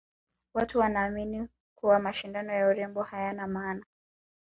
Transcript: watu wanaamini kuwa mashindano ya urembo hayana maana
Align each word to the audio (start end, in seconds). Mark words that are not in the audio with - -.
watu 0.53 0.79
wanaamini 0.79 1.49
kuwa 1.75 1.99
mashindano 1.99 2.53
ya 2.53 2.67
urembo 2.67 3.03
hayana 3.03 3.47
maana 3.47 3.85